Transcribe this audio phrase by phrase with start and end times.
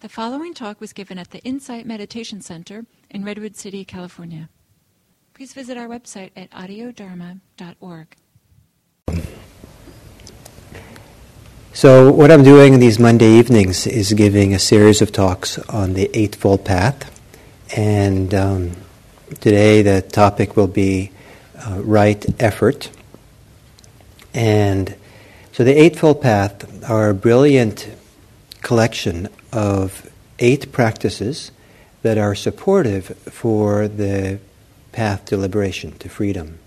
[0.00, 4.48] The following talk was given at the Insight Meditation Center in Redwood City, California.
[5.34, 8.16] Please visit our website at audiodharma.org.
[11.74, 16.08] So, what I'm doing these Monday evenings is giving a series of talks on the
[16.14, 17.20] Eightfold Path.
[17.76, 18.76] And um,
[19.40, 21.10] today the topic will be
[21.58, 22.88] uh, right effort.
[24.32, 24.96] And
[25.52, 27.90] so, the Eightfold Path are a brilliant
[28.62, 31.50] collection of eight practices
[32.02, 34.38] that are supportive for the
[34.92, 36.58] path to liberation, to freedom.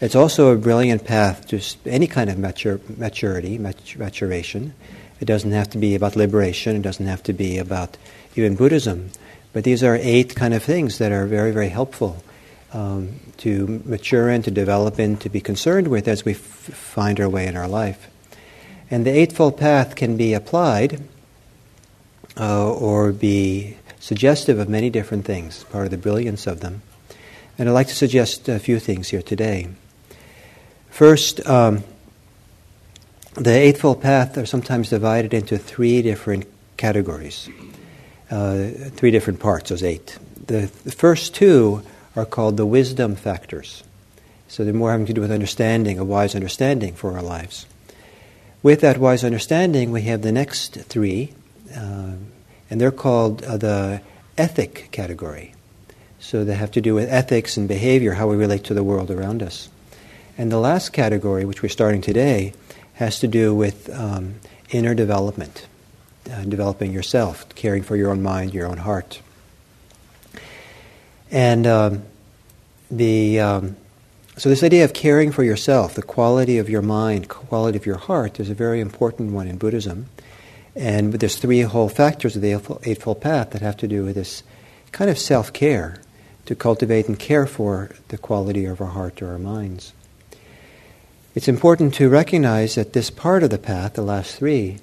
[0.00, 4.74] It's also a brilliant path to any kind of matur- maturity, maturation.
[5.20, 7.96] It doesn't have to be about liberation, it doesn't have to be about
[8.36, 9.10] even Buddhism.
[9.52, 12.22] But these are eight kind of things that are very, very helpful
[12.72, 17.18] um, to mature in, to develop in, to be concerned with as we f- find
[17.18, 18.08] our way in our life.
[18.90, 21.02] And the Eightfold Path can be applied
[22.38, 26.82] uh, or be suggestive of many different things, part of the brilliance of them.
[27.58, 29.68] And I'd like to suggest a few things here today.
[30.90, 31.82] First, um,
[33.34, 36.46] the Eightfold Path are sometimes divided into three different
[36.76, 37.48] categories,
[38.30, 40.18] uh, three different parts, those eight.
[40.46, 41.82] The, the, first two
[42.16, 43.84] are called the wisdom factors.
[44.48, 47.66] So they're more having to do with understanding, a wise understanding for our lives.
[48.62, 51.34] With that wise understanding, we have the next three,
[51.76, 52.12] uh,
[52.70, 54.00] and they're called uh, the
[54.36, 55.54] ethic category.
[56.20, 59.10] So they have to do with ethics and behavior, how we relate to the world
[59.10, 59.68] around us.
[60.36, 62.52] And the last category, which we're starting today,
[62.94, 64.36] has to do with um,
[64.70, 65.66] inner development,
[66.30, 69.20] uh, developing yourself, caring for your own mind, your own heart.
[71.30, 72.02] And um,
[72.90, 73.76] the um,
[74.38, 77.96] so this idea of caring for yourself, the quality of your mind, quality of your
[77.96, 80.06] heart, is a very important one in Buddhism.
[80.78, 82.52] And there's three whole factors of the
[82.84, 84.44] Eightfold Path that have to do with this
[84.92, 86.00] kind of self care,
[86.46, 89.92] to cultivate and care for the quality of our heart or our minds.
[91.34, 94.78] It's important to recognize that this part of the path, the last three,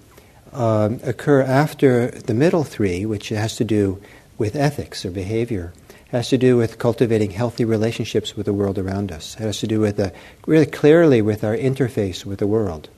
[0.52, 4.02] um, occur after the middle three, which has to do
[4.38, 5.74] with ethics or behavior,
[6.10, 9.68] has to do with cultivating healthy relationships with the world around us, It has to
[9.68, 10.12] do with a,
[10.46, 12.90] really clearly with our interface with the world.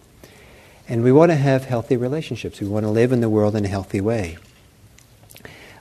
[0.90, 2.62] And we want to have healthy relationships.
[2.62, 4.38] We want to live in the world in a healthy way.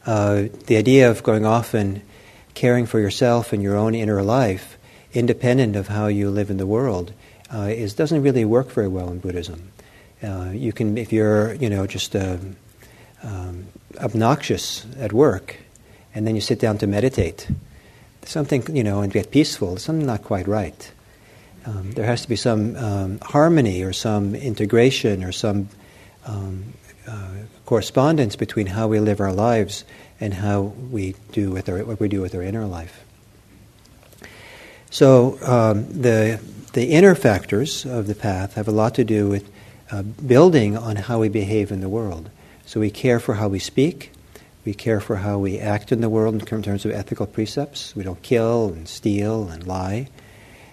[0.05, 2.03] Uh, the idea of going off and
[2.55, 4.79] caring for yourself and your own inner life,
[5.13, 7.13] independent of how you live in the world,
[7.55, 9.71] uh, is doesn't really work very well in Buddhism.
[10.23, 12.39] Uh, you can, if you're, you know, just uh,
[13.23, 13.67] um,
[13.99, 15.57] obnoxious at work,
[16.15, 17.49] and then you sit down to meditate,
[18.25, 20.91] something, you know, and get peaceful, something not quite right.
[21.67, 25.69] Um, there has to be some um, harmony or some integration or some
[26.25, 26.73] um,
[27.09, 27.29] uh,
[27.65, 29.85] correspondence between how we live our lives
[30.21, 33.05] and how we do with our, what we do with our inner life.
[34.91, 36.41] So um, the
[36.73, 39.51] the inner factors of the path have a lot to do with
[39.91, 42.31] uh, building on how we behave in the world.
[42.67, 44.13] So we care for how we speak,
[44.65, 47.97] we care for how we act in the world in terms of ethical precepts.
[47.97, 50.09] We don't kill and steal and lie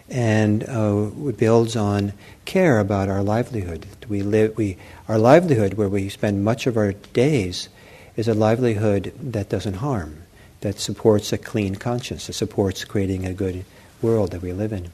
[0.10, 2.14] and uh, it builds on
[2.46, 3.86] care about our livelihood.
[4.08, 4.78] We live, we,
[5.08, 7.70] our livelihood, where we spend much of our days,
[8.16, 10.18] is a livelihood that doesn't harm,
[10.62, 13.66] that supports a clean conscience, that supports creating a good
[14.02, 14.92] world that we live in.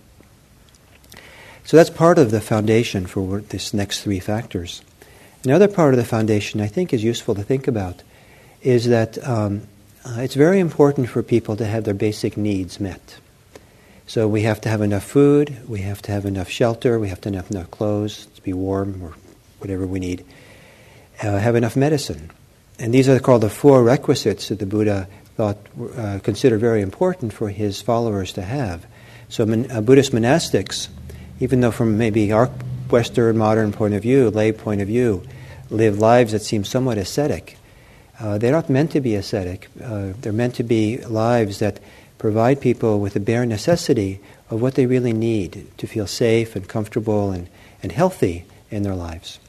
[1.65, 4.81] So that's part of the foundation for this next three factors.
[5.43, 8.03] Another part of the foundation I think is useful to think about
[8.61, 9.67] is that um,
[10.05, 13.17] uh, it's very important for people to have their basic needs met.
[14.09, 17.21] So we have to have enough food, we have to have enough shelter, we have
[17.21, 19.13] to have enough clothes to be warm or
[19.59, 20.25] whatever we need,
[21.21, 22.31] uh, have enough medicine.
[22.79, 25.57] And these are called the four requisites that the Buddha thought
[25.95, 28.83] uh, considered very important for his followers to have.
[29.29, 30.87] So mon- uh, Buddhist monastics,
[31.39, 32.47] even though from maybe our
[32.89, 35.21] Western modern point of view, lay point of view,
[35.69, 37.59] live lives that seem somewhat ascetic.
[38.19, 39.67] Uh, they're not meant to be ascetic.
[39.79, 41.79] Uh, they're meant to be lives that
[42.19, 44.19] provide people with the bare necessity
[44.51, 47.49] of what they really need to feel safe and comfortable and,
[47.81, 49.39] and healthy in their lives.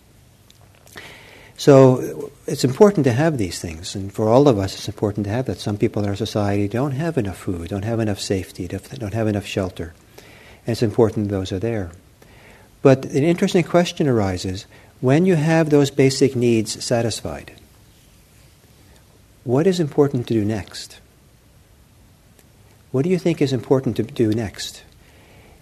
[1.59, 5.31] So it's important to have these things, and for all of us, it's important to
[5.31, 5.59] have that.
[5.59, 9.29] Some people in our society don't have enough food, don't have enough safety, don't have
[9.29, 9.93] enough shelter,
[10.65, 11.91] and it's important those are there.
[12.81, 14.65] But an interesting question arises
[15.03, 17.53] when you have those basic needs satisfied,
[19.45, 20.99] what is important to do next?
[22.93, 24.83] What do you think is important to do next?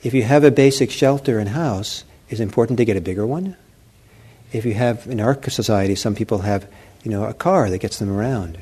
[0.02, 3.26] If you have a basic shelter and house, is it important to get a bigger
[3.26, 3.56] one?
[4.52, 6.66] If you have, in our society, some people have
[7.02, 8.58] you know, a car that gets them around.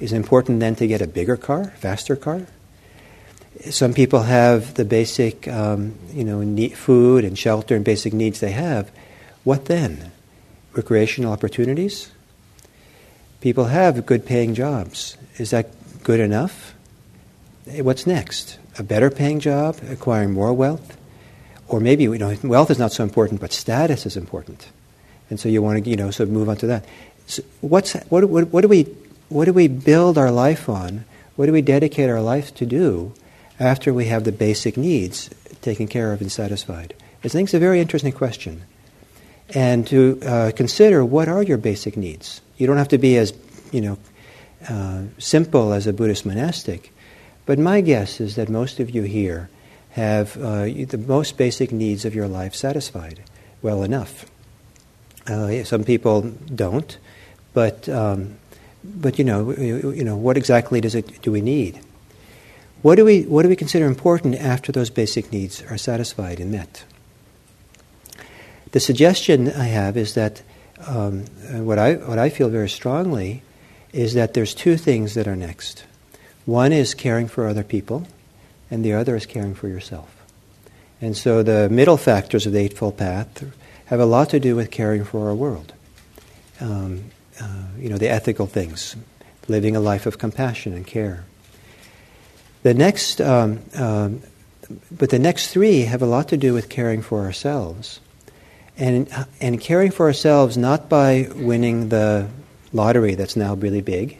[0.00, 2.46] Is it important then to get a bigger car, faster car?
[3.70, 8.40] Some people have the basic, um, you know, need, food and shelter and basic needs
[8.40, 8.90] they have.
[9.44, 10.12] What then?
[10.72, 12.10] Recreational opportunities?
[13.40, 15.16] People have good paying jobs.
[15.38, 15.70] Is that
[16.04, 16.74] good enough?
[17.76, 18.58] What's next?
[18.78, 20.96] A better paying job, acquiring more wealth?
[21.68, 24.68] Or maybe, you know, wealth is not so important, but status is important.
[25.28, 26.86] And so you want to, you know, sort of move on to that.
[27.26, 28.84] So what's, what, what, what, do we,
[29.28, 31.04] what do we build our life on?
[31.36, 33.12] What do we dedicate our life to do
[33.60, 35.28] after we have the basic needs
[35.60, 36.94] taken care of and satisfied?
[37.22, 38.62] I think it's a very interesting question.
[39.54, 42.40] And to uh, consider what are your basic needs.
[42.56, 43.34] You don't have to be as,
[43.72, 43.98] you know,
[44.68, 46.92] uh, simple as a Buddhist monastic,
[47.48, 49.48] but my guess is that most of you here
[49.92, 53.22] have uh, the most basic needs of your life satisfied
[53.62, 54.26] well enough.
[55.26, 56.20] Uh, some people
[56.54, 56.98] don't,
[57.54, 58.36] but um,
[58.84, 61.80] but you know you, know what exactly does it do we need?
[62.82, 66.52] What do we what do we consider important after those basic needs are satisfied and
[66.52, 66.84] met?
[68.72, 70.42] The suggestion I have is that
[70.86, 71.24] um,
[71.64, 73.42] what I what I feel very strongly
[73.94, 75.87] is that there's two things that are next.
[76.48, 78.08] One is caring for other people,
[78.70, 80.08] and the other is caring for yourself.
[80.98, 83.44] And so the middle factors of the Eightfold Path
[83.84, 85.74] have a lot to do with caring for our world.
[86.58, 88.96] Um, uh, you know, the ethical things,
[89.46, 91.26] living a life of compassion and care.
[92.62, 94.22] The next, um, um,
[94.90, 98.00] but the next three have a lot to do with caring for ourselves.
[98.78, 102.26] And, and caring for ourselves not by winning the
[102.72, 104.18] lottery that's now really big.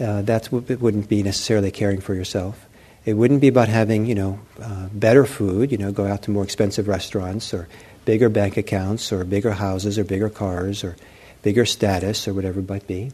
[0.00, 2.66] Uh, that wouldn't be necessarily caring for yourself.
[3.04, 6.30] It wouldn't be about having, you know, uh, better food, you know, go out to
[6.30, 7.68] more expensive restaurants or
[8.04, 10.96] bigger bank accounts or bigger houses or bigger cars or
[11.42, 13.12] bigger status or whatever it might be.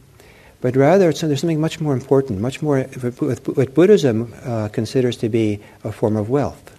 [0.59, 5.59] But rather, there's something much more important, much more what Buddhism uh, considers to be
[5.83, 6.75] a form of wealth,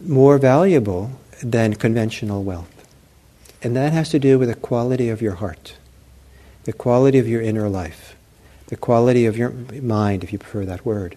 [0.00, 1.10] more valuable
[1.42, 2.70] than conventional wealth.
[3.62, 5.76] And that has to do with the quality of your heart,
[6.64, 8.13] the quality of your inner life,
[8.66, 11.16] the quality of your mind, if you prefer that word.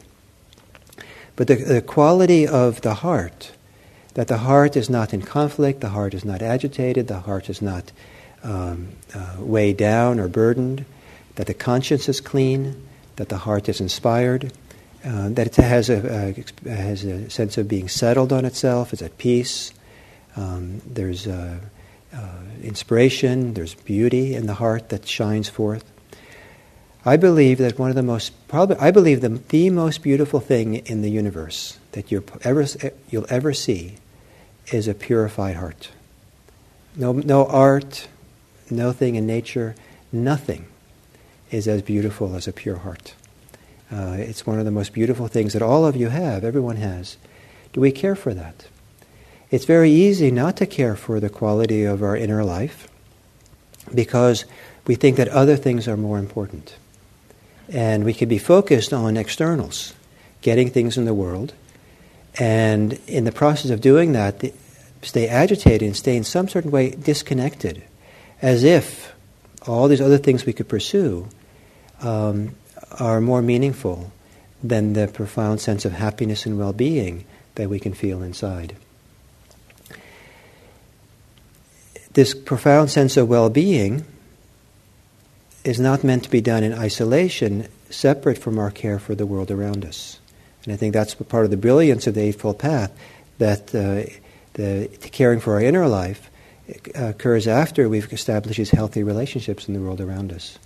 [1.36, 3.52] But the, the quality of the heart,
[4.16, 7.62] that the heart is not in conflict, the heart is not agitated, the heart is
[7.62, 7.92] not
[8.44, 10.86] um, uh, weighed down or burdened,
[11.36, 14.52] that the conscience is clean, that the heart is inspired,
[15.06, 16.34] uh, that it has a,
[16.66, 19.72] has a sense of being settled on itself, is at peace.
[20.36, 21.60] Um, there's uh,
[22.14, 25.84] uh, inspiration, there's beauty in the heart that shines forth.
[27.06, 30.76] I believe that one of the most probably I believe the, the most beautiful thing
[30.76, 32.66] in the universe that you ever
[33.10, 33.96] you'll ever see
[34.68, 35.90] is a purified heart.
[36.96, 38.08] No, no art,
[38.70, 39.76] nothing in nature,
[40.12, 40.66] nothing
[41.52, 43.14] is as beautiful as a pure heart.
[43.92, 47.18] Uh, it's one of the most beautiful things that all of you have, everyone has.
[47.72, 48.66] Do we care for that?
[49.50, 52.90] It's very easy not to care for the quality of our inner life
[53.94, 54.44] because
[54.86, 56.76] we think that other things are more important.
[57.70, 59.94] And we can be focused on externals,
[60.42, 61.54] getting things in the world.
[62.40, 64.44] And in the process of doing that,
[65.02, 67.84] stay agitated and stay in some certain way disconnected,
[68.42, 69.14] as if
[69.68, 71.28] all these other things we could pursue
[72.02, 72.56] um,
[73.00, 74.12] are more meaningful
[74.64, 77.26] than the profound sense of happiness and well being
[77.56, 78.76] that we can feel inside.
[82.14, 84.06] This profound sense of well being
[85.68, 89.52] is not meant to be done in isolation, separate from our care for the world
[89.52, 90.20] around us.
[90.64, 92.92] And I think that's part of the brilliance of the Eightfold Path,
[93.38, 94.10] that uh,
[94.54, 96.32] the caring for our inner life
[96.96, 100.58] occurs after we've established these healthy relationships in the world around us.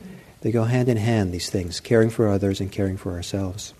[0.41, 3.74] They go hand in hand, these things, caring for others and caring for ourselves.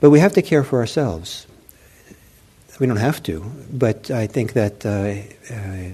[0.00, 1.46] But we have to care for ourselves.
[2.78, 3.40] We don't have to,
[3.72, 5.14] but I think that uh,
[5.52, 5.90] uh,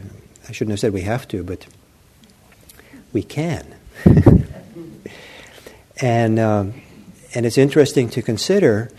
[0.49, 1.67] I shouldn't have said we have to, but
[3.15, 3.75] we can.
[6.01, 6.75] and, um,
[7.35, 8.91] and it's interesting to consider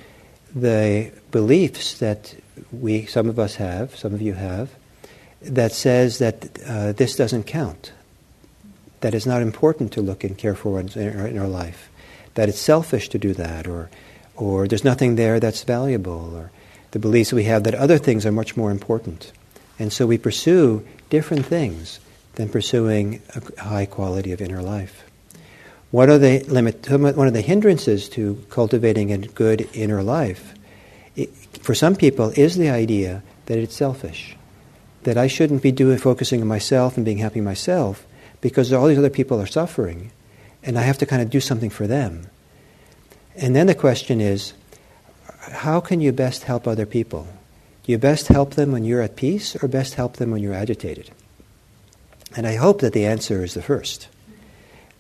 [0.55, 2.33] the beliefs that
[2.71, 4.71] we, some of us have, some of you have,
[5.41, 7.91] that says that uh, this doesn't count,
[9.01, 11.89] that it's not important to look and care for in our, in our life,
[12.35, 13.89] that it's selfish to do that, or,
[14.35, 16.51] or there's nothing there that's valuable, or
[16.91, 19.33] the beliefs we have that other things are much more important.
[19.77, 21.99] And so we pursue different things
[22.35, 25.03] than pursuing a high quality of inner life.
[25.91, 30.53] One of the limit, one of the hindrances to cultivating a good inner life,
[31.15, 31.29] it,
[31.61, 34.35] for some people, is the idea that it's selfish,
[35.03, 38.05] that I shouldn't be doing focusing on myself and being happy myself,
[38.41, 40.11] because all these other people are suffering,
[40.63, 42.27] and I have to kind of do something for them.
[43.35, 44.53] And then the question is
[45.39, 47.27] how can you best help other people?
[47.83, 50.53] Do you best help them when you're at peace or best help them when you're
[50.53, 51.11] agitated?
[52.35, 54.07] And I hope that the answer is the first.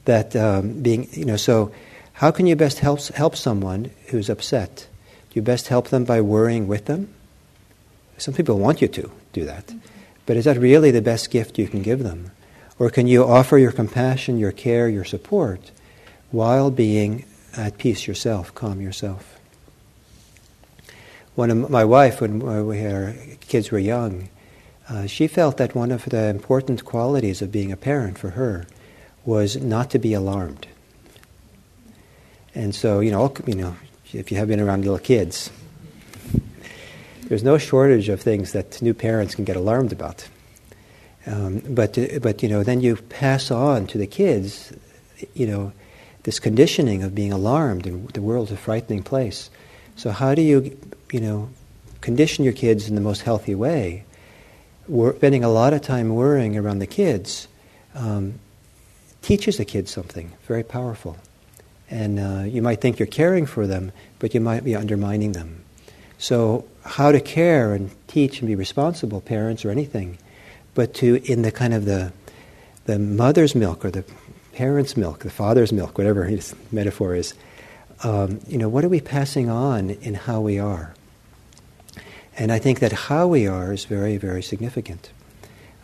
[0.05, 1.71] That um, being, you know, so
[2.13, 4.87] how can you best help, help someone who's upset?
[5.29, 7.13] Do you best help them by worrying with them?
[8.17, 9.73] Some people want you to do that.
[10.25, 12.31] But is that really the best gift you can give them?
[12.79, 15.71] Or can you offer your compassion, your care, your support
[16.31, 17.25] while being
[17.55, 19.37] at peace yourself, calm yourself?
[21.35, 24.29] One of my wife, when our kids were young,
[24.89, 28.67] uh, she felt that one of the important qualities of being a parent for her
[29.25, 30.67] was not to be alarmed.
[32.53, 33.75] And so, you know, you know,
[34.13, 35.49] if you have been around little kids,
[37.23, 40.27] there's no shortage of things that new parents can get alarmed about.
[41.25, 44.71] Um, but, but, you know, then you pass on to the kids,
[45.33, 45.73] you know,
[46.23, 49.49] this conditioning of being alarmed and the world's a frightening place.
[49.95, 50.77] So how do you,
[51.11, 51.49] you know,
[52.01, 54.05] condition your kids in the most healthy way?
[54.87, 57.47] We're spending a lot of time worrying around the kids
[57.95, 58.39] um,
[59.21, 61.17] teaches the kids something very powerful.
[61.89, 65.63] And uh, you might think you're caring for them, but you might be undermining them.
[66.17, 70.17] So, how to care and teach and be responsible, parents or anything,
[70.75, 72.13] but to, in the kind of the,
[72.85, 74.05] the mother's milk or the
[74.53, 77.33] parent's milk, the father's milk, whatever his metaphor is,
[78.03, 80.93] um, you know, what are we passing on in how we are?
[82.37, 85.09] And I think that how we are is very, very significant.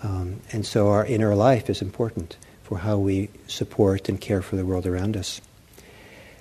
[0.03, 4.55] Um, and so our inner life is important for how we support and care for
[4.55, 5.41] the world around us.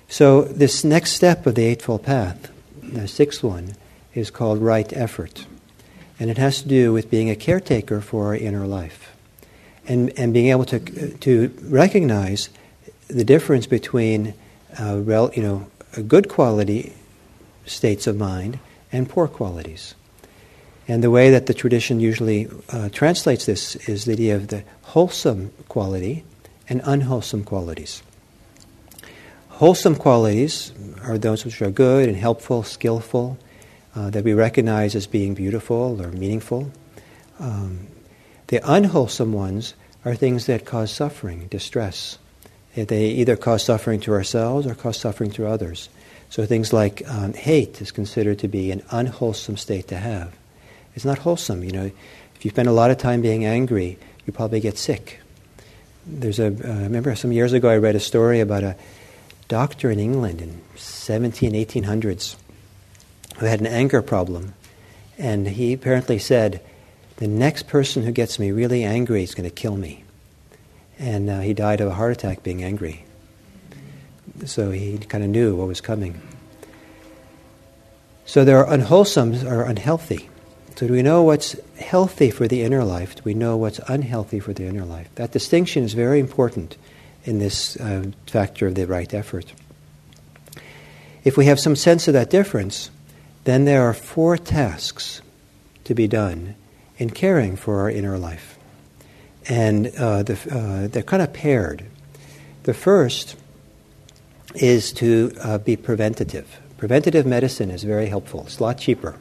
[0.07, 2.51] So, this next step of the Eightfold Path,
[2.83, 3.75] the sixth one,
[4.13, 5.45] is called right effort.
[6.19, 9.15] And it has to do with being a caretaker for our inner life
[9.87, 10.79] and, and being able to,
[11.17, 12.49] to recognize
[13.07, 14.33] the difference between
[14.79, 15.67] uh, rel, you know,
[16.07, 16.93] good quality
[17.65, 18.59] states of mind
[18.91, 19.95] and poor qualities.
[20.91, 24.65] And the way that the tradition usually uh, translates this is the idea of the
[24.81, 26.25] wholesome quality
[26.67, 28.03] and unwholesome qualities.
[29.47, 33.37] Wholesome qualities are those which are good and helpful, skillful,
[33.95, 36.69] uh, that we recognize as being beautiful or meaningful.
[37.39, 37.87] Um,
[38.47, 42.17] the unwholesome ones are things that cause suffering, distress.
[42.75, 45.87] They either cause suffering to ourselves or cause suffering to others.
[46.29, 50.35] So things like um, hate is considered to be an unwholesome state to have.
[50.95, 51.63] It's not wholesome.
[51.63, 51.91] You know,
[52.35, 55.19] if you spend a lot of time being angry, you probably get sick.
[56.05, 56.47] There's a.
[56.47, 58.75] Uh, I remember some years ago I read a story about a
[59.47, 62.35] doctor in England in 17, 1800s
[63.37, 64.53] who had an anger problem.
[65.17, 66.61] And he apparently said,
[67.17, 70.03] The next person who gets me really angry is going to kill me.
[70.97, 73.05] And uh, he died of a heart attack being angry.
[74.45, 76.19] So he kind of knew what was coming.
[78.25, 80.29] So there are unwholesome or unhealthy.
[80.81, 83.13] So do we know what's healthy for the inner life?
[83.13, 85.13] Do we know what's unhealthy for the inner life?
[85.13, 86.75] That distinction is very important
[87.23, 89.53] in this uh, factor of the right effort.
[91.23, 92.89] If we have some sense of that difference,
[93.43, 95.21] then there are four tasks
[95.83, 96.55] to be done
[96.97, 98.57] in caring for our inner life.
[99.47, 101.85] And uh, the, uh, they're kind of paired.
[102.63, 103.35] The first
[104.55, 106.59] is to uh, be preventative.
[106.79, 109.19] Preventative medicine is very helpful, it's a lot cheaper.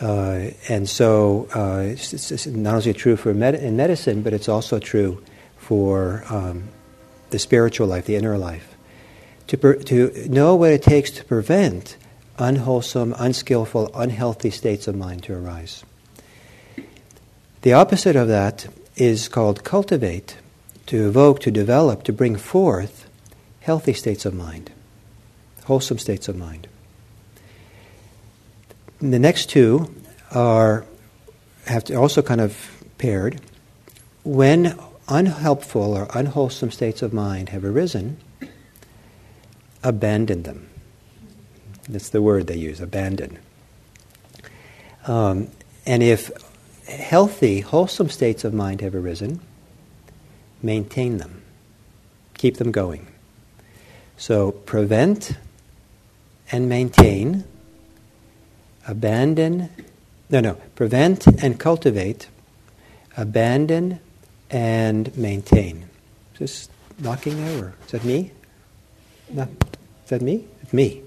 [0.00, 4.48] Uh, and so uh, it's, it's, not only true for med- in medicine, but it's
[4.48, 5.22] also true
[5.58, 6.68] for um,
[7.30, 8.74] the spiritual life, the inner life.
[9.48, 11.96] To, per- to know what it takes to prevent
[12.38, 15.84] unwholesome, unskillful, unhealthy states of mind to arise.
[17.62, 20.36] The opposite of that is called cultivate,
[20.86, 23.08] to evoke, to develop, to bring forth
[23.60, 24.72] healthy states of mind,
[25.64, 26.66] wholesome states of mind.
[29.02, 29.92] The next two
[30.30, 30.86] are
[31.66, 33.40] have to also kind of paired.
[34.22, 34.78] When
[35.08, 38.16] unhelpful or unwholesome states of mind have arisen,
[39.82, 40.68] abandon them.
[41.88, 43.40] That's the word they use, abandon.
[45.08, 45.48] Um,
[45.84, 46.30] and if
[46.86, 49.40] healthy, wholesome states of mind have arisen,
[50.62, 51.42] maintain them,
[52.34, 53.08] keep them going.
[54.16, 55.32] So prevent
[56.52, 57.44] and maintain,
[58.86, 59.68] abandon,
[60.30, 62.28] no, no, prevent and cultivate,
[63.16, 64.00] abandon
[64.50, 65.88] and maintain.
[66.38, 68.32] This knocking there, or is that me?
[69.30, 70.44] No, is that me?
[70.62, 71.02] It's me.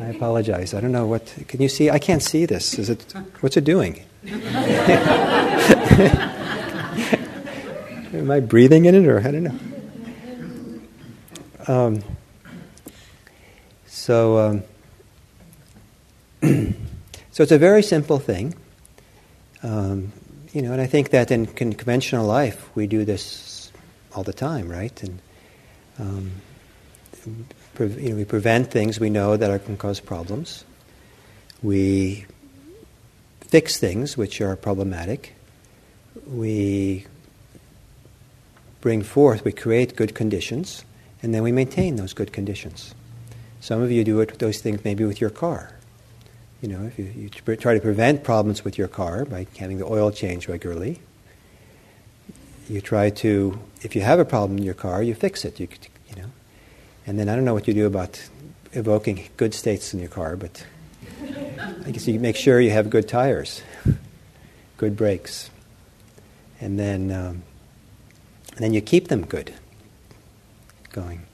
[0.00, 0.74] I apologize.
[0.74, 1.34] I don't know what.
[1.46, 1.90] Can you see?
[1.90, 2.78] I can't see this.
[2.78, 3.14] Is it?
[3.40, 4.04] What's it doing?
[8.12, 9.58] Am I breathing in it, or I don't know?
[11.66, 12.02] Um,
[13.86, 14.62] so, um,
[17.34, 18.54] so it's a very simple thing,
[19.64, 20.12] um,
[20.52, 20.70] you know.
[20.70, 23.72] And I think that in conventional life we do this
[24.14, 25.02] all the time, right?
[25.02, 25.18] And
[25.98, 26.30] um,
[27.74, 30.64] pre- you know, we prevent things we know that are, can cause problems.
[31.60, 32.24] We
[33.40, 35.34] fix things which are problematic.
[36.28, 37.04] We
[38.80, 40.84] bring forth, we create good conditions,
[41.20, 42.94] and then we maintain those good conditions.
[43.60, 45.73] Some of you do it, those things maybe with your car.
[46.60, 49.84] You know, if you, you try to prevent problems with your car by having the
[49.84, 51.00] oil change regularly,
[52.68, 55.60] you try to, if you have a problem in your car, you fix it.
[55.60, 55.68] You,
[56.08, 56.30] you know,
[57.06, 58.28] and then I don't know what you do about
[58.72, 60.64] evoking good states in your car, but
[61.84, 63.62] I guess you make sure you have good tires,
[64.78, 65.50] good brakes,
[66.60, 67.42] and then um,
[68.54, 69.52] and then you keep them good
[70.92, 71.26] going.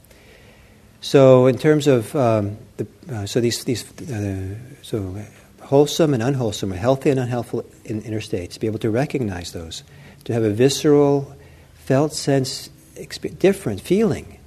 [1.00, 5.16] So, in terms of um, the, uh, so these these uh, so
[5.62, 9.82] wholesome and unwholesome, or healthy and unhealthy in inner states, be able to recognize those,
[10.24, 11.34] to have a visceral,
[11.74, 14.38] felt sense, exp- different feeling,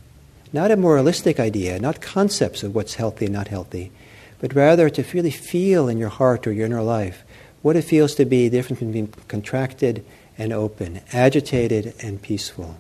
[0.52, 3.92] not a moralistic idea, not concepts of what's healthy and not healthy,
[4.40, 7.24] but rather to really feel in your heart or your inner life
[7.62, 10.06] what it feels to be different from being contracted
[10.38, 12.78] and open, agitated and peaceful.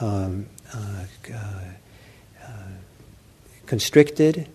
[0.00, 1.60] Um, uh, uh,
[3.66, 4.48] constricted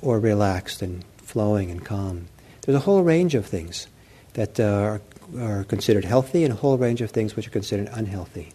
[0.00, 2.26] or relaxed and flowing and calm.
[2.62, 3.88] There's a whole range of things
[4.34, 5.00] that uh, are,
[5.38, 8.52] are, considered healthy and a whole range of things which are considered unhealthy.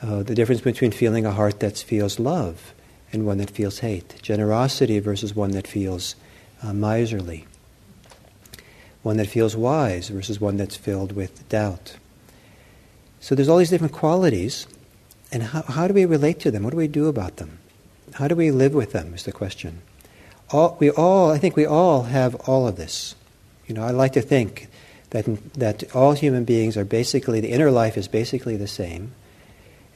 [0.00, 2.74] Uh, the difference between feeling a heart that feels love
[3.12, 6.14] and one that feels hate, generosity versus one that feels
[6.62, 7.46] uh, miserly,
[9.02, 11.96] one that feels wise versus one that's filled with doubt.
[13.20, 14.66] So there's all these different qualities,
[15.30, 16.64] and how, how do we relate to them?
[16.64, 17.58] What do we do about them?
[18.14, 19.82] How do we live with them is the question.
[20.50, 23.14] All, we all, I think we all have all of this.
[23.66, 24.68] You know, I like to think
[25.10, 29.12] that, that all human beings are basically, the inner life is basically the same,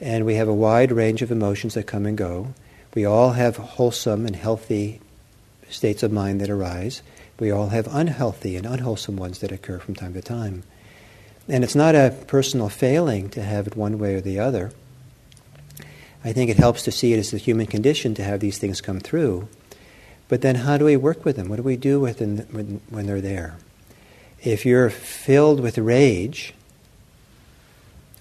[0.01, 2.55] and we have a wide range of emotions that come and go.
[2.95, 5.01] We all have wholesome and healthy
[5.69, 7.03] states of mind that arise.
[7.39, 10.63] We all have unhealthy and unwholesome ones that occur from time to time.
[11.49, 14.73] And it's not a personal failing to have it one way or the other.
[16.27, 18.81] I think it helps to see it as the human condition to have these things
[18.81, 19.47] come through.
[20.27, 21.49] But then, how do we work with them?
[21.49, 23.59] What do we do with them when, when they're there?
[24.43, 26.53] If you're filled with rage,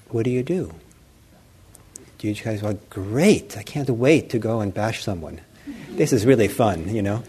[0.09, 0.75] what do you do?
[2.19, 5.41] Do you guys go, great, I can't wait to go and bash someone.
[5.89, 7.23] This is really fun, you know.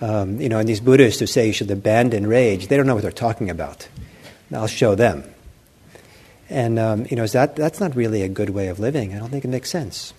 [0.00, 2.94] Um, you know, and these Buddhists who say you should abandon rage, they don't know
[2.94, 3.86] what they're talking about.
[4.52, 5.22] I'll show them.
[6.48, 9.14] And um, you know, that that's not really a good way of living.
[9.14, 10.14] I don't think it makes sense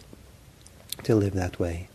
[1.03, 1.87] to live that way.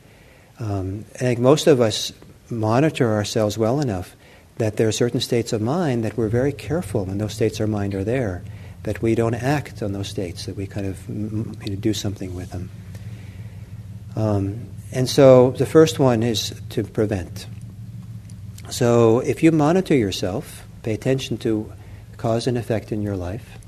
[0.58, 2.12] Um, I think most of us
[2.48, 4.14] monitor ourselves well enough
[4.58, 7.68] that there are certain states of mind that we're very careful when those states of
[7.68, 8.42] mind are there,
[8.84, 12.34] that we don't act on those states, that we kind of you know, do something
[12.34, 12.70] with them.
[14.14, 17.46] Um, and so the first one is to prevent.
[18.70, 21.72] So if you monitor yourself, pay attention to
[22.18, 23.58] cause and effect in your life,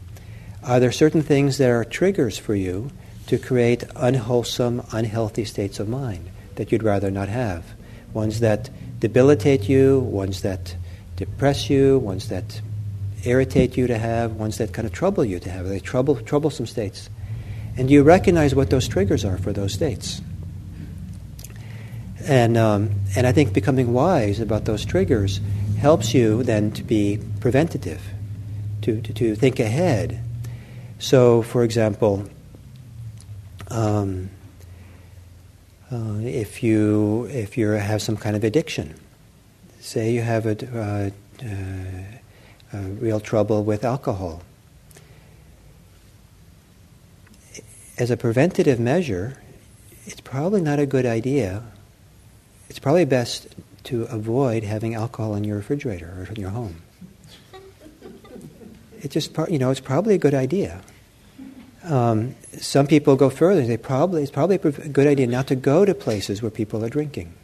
[0.65, 2.91] are there certain things that are triggers for you
[3.27, 7.65] to create unwholesome, unhealthy states of mind that you'd rather not have?
[8.13, 10.75] Ones that debilitate you, ones that
[11.17, 12.61] depress you, ones that
[13.25, 15.69] irritate you to have, ones that kind of trouble you to have.
[15.69, 17.11] They trouble, troublesome states?
[17.77, 20.23] And do you recognize what those triggers are for those states?
[22.27, 25.41] And, um, and I think becoming wise about those triggers
[25.79, 28.01] helps you then to be preventative,
[28.83, 30.24] to, to, to think ahead,
[30.99, 32.25] so, for example,
[33.69, 34.31] um,
[35.91, 38.95] uh, if you if you have some kind of addiction,
[39.81, 41.11] say you have a, uh,
[42.73, 44.43] uh, real trouble with alcohol,
[47.99, 49.39] as a preventative measure,
[50.07, 51.63] it's probably not a good idea.
[52.69, 53.49] It's probably best
[53.85, 56.84] to avoid having alcohol in your refrigerator or in your home
[59.05, 60.81] it just you know it's probably a good idea.
[61.85, 63.65] Um, some people go further.
[63.67, 66.89] They probably it's probably a good idea not to go to places where people are
[66.89, 67.35] drinking.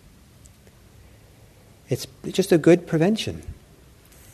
[1.90, 3.42] It's just a good prevention.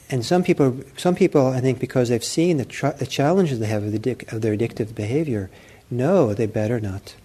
[0.09, 3.67] And some people, some people, I think, because they've seen the, tr- the challenges they
[3.67, 5.51] have of, the of, their addictive behavior,
[5.91, 7.17] know they better not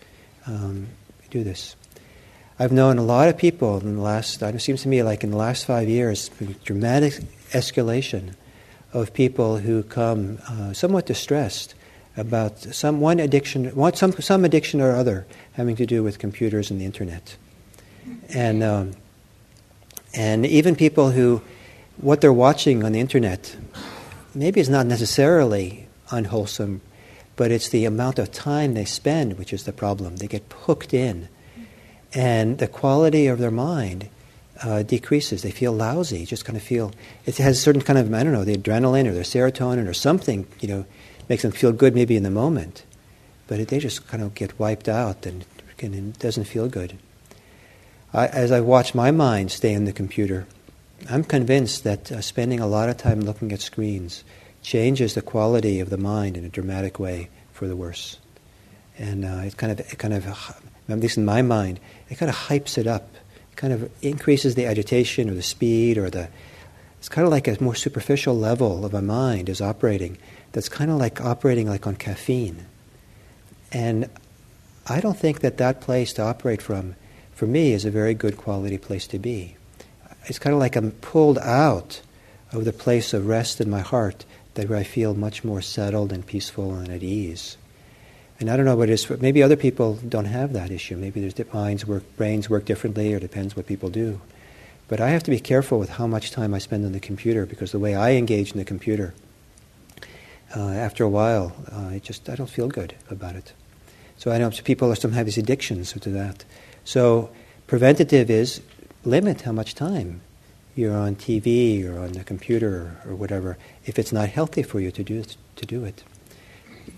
[0.48, 0.88] um,
[1.30, 1.76] do this.
[2.58, 5.30] I've known a lot of people in the last, it seems to me like in
[5.30, 6.32] the last five years,
[6.64, 7.14] dramatic
[7.52, 8.34] escalation
[8.93, 11.75] of people who come uh, somewhat distressed
[12.17, 16.80] about some one addiction, some, some addiction or other having to do with computers and
[16.82, 17.38] the internet.
[18.34, 18.91] And, um,
[20.13, 21.41] and even people who,
[21.97, 23.56] what they're watching on the internet,
[24.36, 26.82] maybe is not necessarily unwholesome,
[27.36, 30.17] but it's the amount of time they spend which is the problem.
[30.17, 31.30] They get hooked in.
[32.13, 34.10] And the quality of their mind
[34.63, 35.41] uh, decreases.
[35.41, 36.91] They feel lousy, just kind of feel,
[37.26, 39.93] it has a certain kind of, I don't know, the adrenaline or their serotonin or
[39.93, 40.86] something, you know,
[41.30, 42.86] makes them feel good maybe in the moment.
[43.47, 45.45] But they just kind of get wiped out and,
[45.80, 46.97] and it doesn't feel good.
[48.13, 50.45] I, as I watch my mind stay in the computer,
[51.10, 54.24] I'm convinced that uh, spending a lot of time looking at screens
[54.62, 58.17] changes the quality of the mind in a dramatic way for the worse.
[59.00, 60.28] And uh, it kind of, it kind of,
[60.89, 63.08] at least in my mind, it kind of hypes it up.
[63.62, 66.30] Kind of increases the agitation or the speed or the.
[66.97, 70.17] It's kind of like a more superficial level of a mind is operating.
[70.52, 72.65] That's kind of like operating like on caffeine.
[73.71, 74.10] And
[74.88, 76.95] I don't think that that place to operate from,
[77.36, 79.58] for me, is a very good quality place to be.
[80.26, 82.02] It's kind of like I'm pulled out
[82.52, 86.12] of the place of rest in my heart that where I feel much more settled
[86.12, 87.58] and peaceful and at ease.
[88.41, 89.08] And I don't know what it is.
[89.21, 90.97] Maybe other people don't have that issue.
[90.97, 94.19] Maybe there's minds work, brains work differently, or depends what people do.
[94.88, 97.45] But I have to be careful with how much time I spend on the computer
[97.45, 99.13] because the way I engage in the computer,
[100.56, 103.54] uh, after a while, uh, it just I don't feel good about it.
[104.17, 106.43] So I know people some have these addictions to that.
[106.84, 107.30] So
[107.67, 108.62] preventative is
[109.06, 110.21] limit how much time
[110.75, 114.91] you're on TV or on the computer or whatever if it's not healthy for you
[114.91, 115.23] to do
[115.56, 116.04] to do it.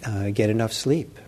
[0.06, 1.19] Uh, get enough sleep.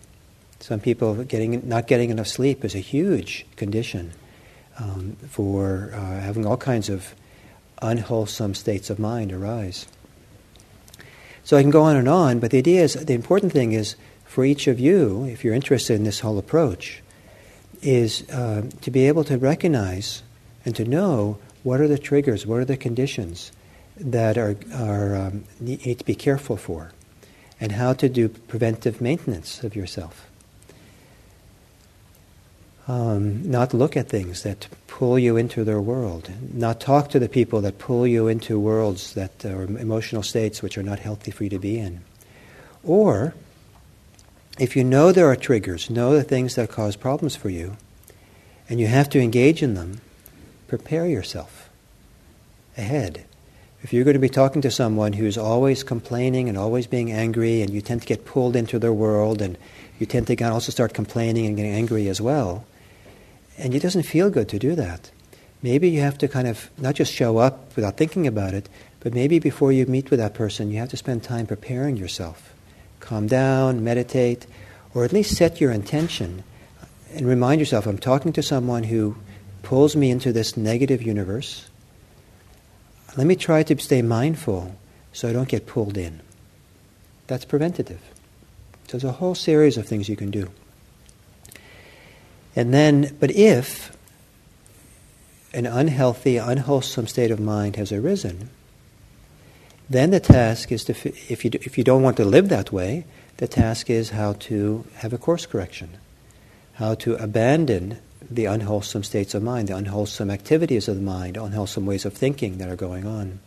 [0.65, 4.13] Some people getting not getting enough sleep is a huge condition
[4.79, 7.13] um, for uh, having all kinds of
[7.83, 9.85] unwholesome states of mind arise.
[11.43, 13.95] So I can go on and on, but the idea is the important thing is
[14.23, 17.03] for each of you, if you're interested in this whole approach,
[17.83, 20.23] is uh, to be able to recognize
[20.65, 22.47] and to know what are the triggers?
[22.47, 23.51] What are the conditions
[23.97, 26.91] that are, are um, need to be careful for?
[27.61, 30.27] And how to do preventive maintenance of yourself.
[32.87, 36.29] Um, not look at things that pull you into their world.
[36.53, 40.77] Not talk to the people that pull you into worlds that are emotional states which
[40.77, 42.01] are not healthy for you to be in.
[42.83, 43.33] Or,
[44.59, 47.75] if you know there are triggers, know the things that cause problems for you,
[48.69, 49.99] and you have to engage in them,
[50.67, 51.69] prepare yourself
[52.77, 53.25] ahead.
[53.81, 57.61] If you're going to be talking to someone who's always complaining and always being angry,
[57.61, 59.57] and you tend to get pulled into their world, and
[59.99, 62.65] you tend to also start complaining and getting angry as well,
[63.57, 65.11] and it doesn't feel good to do that.
[65.61, 69.13] Maybe you have to kind of not just show up without thinking about it, but
[69.13, 72.53] maybe before you meet with that person, you have to spend time preparing yourself.
[72.99, 74.47] Calm down, meditate,
[74.93, 76.43] or at least set your intention
[77.13, 79.15] and remind yourself I'm talking to someone who
[79.63, 81.67] pulls me into this negative universe.
[83.17, 84.75] Let me try to stay mindful
[85.13, 86.19] so I don't get pulled in.
[87.27, 88.01] That's preventative.
[88.87, 90.51] So there's a whole series of things you can do.
[92.55, 93.95] And then, but if
[95.53, 98.49] an unhealthy, unwholesome state of mind has arisen,
[99.89, 100.91] then the task is to,
[101.29, 103.05] if you, if you don't want to live that way,
[103.37, 105.89] the task is how to have a course correction,
[106.73, 111.85] how to abandon the unwholesome states of mind, the unwholesome activities of the mind, unwholesome
[111.85, 113.39] ways of thinking that are going on.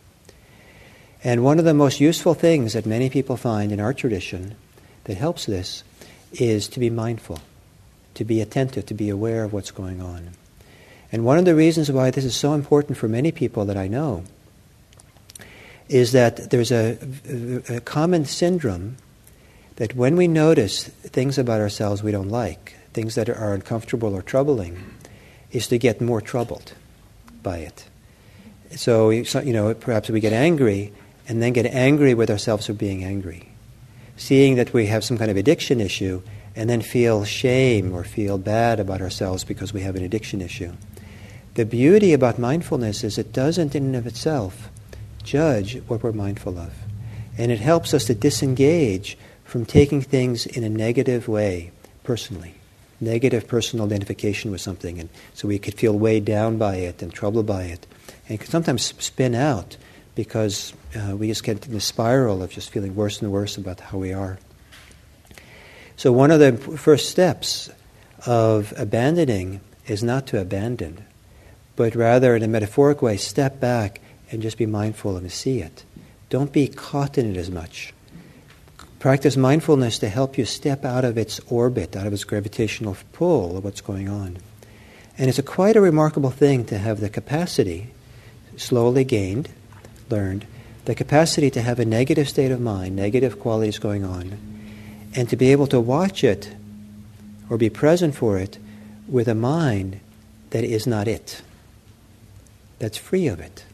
[1.23, 4.55] And one of the most useful things that many people find in our tradition
[5.03, 5.83] that helps this
[6.31, 7.39] is to be mindful,
[8.15, 10.29] to be attentive, to be aware of what's going on.
[11.11, 13.87] And one of the reasons why this is so important for many people that I
[13.87, 14.23] know
[15.87, 16.97] is that there's a,
[17.69, 18.97] a common syndrome
[19.77, 24.21] that when we notice things about ourselves we don't like, things that are uncomfortable or
[24.21, 24.93] troubling,
[25.51, 26.73] is to get more troubled
[27.41, 27.85] by it.
[28.75, 30.93] So, you know, perhaps we get angry
[31.27, 33.49] and then get angry with ourselves for being angry.
[34.15, 36.21] Seeing that we have some kind of addiction issue
[36.59, 40.73] and then feel shame or feel bad about ourselves because we have an addiction issue.
[41.53, 44.69] The beauty about mindfulness is it doesn't, in and of itself,
[45.23, 46.73] judge what we're mindful of.
[47.37, 51.71] And it helps us to disengage from taking things in a negative way
[52.03, 52.55] personally
[53.01, 57.13] negative personal identification with something, and so we could feel weighed down by it and
[57.13, 57.87] troubled by it,
[58.27, 59.77] and it could sometimes spin out
[60.15, 63.79] because uh, we just get in the spiral of just feeling worse and worse about
[63.79, 64.37] how we are.
[65.99, 67.69] So one of the first steps
[68.25, 71.03] of abandoning is not to abandon,
[71.75, 73.99] but rather, in a metaphoric way, step back
[74.31, 75.83] and just be mindful and see it.
[76.29, 77.93] Don't be caught in it as much.
[78.99, 83.57] practice mindfulness to help you step out of its orbit, out of its gravitational pull
[83.57, 84.37] of what's going on.
[85.17, 87.91] And it's a quite a remarkable thing to have the capacity,
[88.55, 89.49] slowly gained,
[90.09, 90.47] learned,
[90.85, 94.58] the capacity to have a negative state of mind, negative qualities going on,
[95.15, 96.55] and to be able to watch it
[97.49, 98.57] or be present for it
[99.07, 99.99] with a mind
[100.51, 101.41] that is not it,
[102.77, 103.65] that's free of it.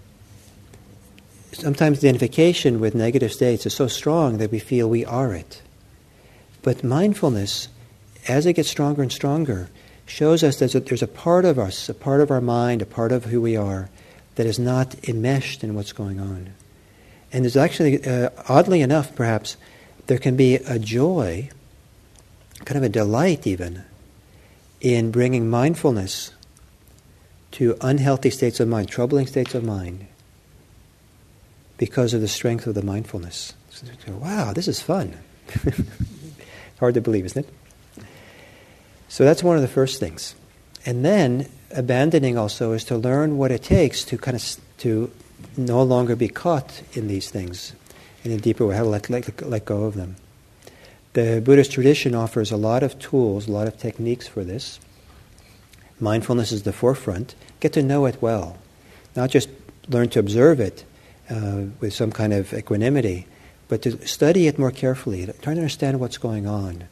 [1.51, 5.61] Sometimes identification with negative states is so strong that we feel we are it.
[6.61, 7.69] But mindfulness,
[8.27, 9.69] as it gets stronger and stronger,
[10.05, 13.11] shows us that there's a part of us, a part of our mind, a part
[13.11, 13.89] of who we are,
[14.35, 16.53] that is not enmeshed in what's going on.
[17.31, 19.57] And there's actually, uh, oddly enough, perhaps,
[20.07, 21.49] there can be a joy,
[22.63, 23.83] kind of a delight even,
[24.81, 26.31] in bringing mindfulness
[27.51, 30.05] to unhealthy states of mind, troubling states of mind,
[31.77, 33.53] because of the strength of the mindfulness.
[34.07, 35.17] wow, this is fun.
[36.79, 38.05] Hard to believe, isn't it?
[39.07, 40.35] So that's one of the first things.
[40.85, 45.11] And then abandoning also is to learn what it takes to kind of to
[45.57, 47.73] no longer be caught in these things
[48.25, 50.15] in a deeper way, how to let, let, let go of them.
[51.13, 54.79] The Buddhist tradition offers a lot of tools, a lot of techniques for this.
[55.99, 57.35] Mindfulness is the forefront.
[57.61, 58.57] Get to know it well.
[59.15, 59.49] Not just
[59.87, 60.83] learn to observe it
[61.29, 63.27] uh, with some kind of equanimity,
[63.67, 66.83] but to study it more carefully, try to understand what's going on.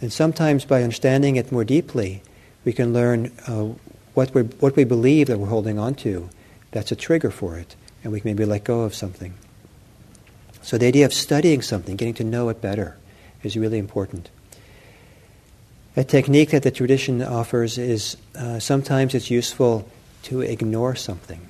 [0.00, 2.22] And sometimes by understanding it more deeply,
[2.64, 3.74] we can learn uh,
[4.14, 6.28] what, we what we believe that we're holding on to.
[6.72, 9.34] That's a trigger for it, and we can maybe let go of something.
[10.62, 12.96] So the idea of studying something, getting to know it better,
[13.42, 14.30] is really important.
[15.96, 19.88] A technique that the tradition offers is uh, sometimes it's useful
[20.24, 21.40] to ignore something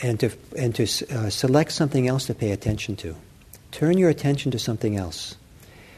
[0.00, 3.14] and to, and to uh, select something else to pay attention to.
[3.72, 5.36] Turn your attention to something else.